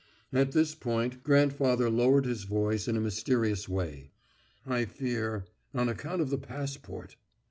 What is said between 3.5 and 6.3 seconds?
way. "I fear, on account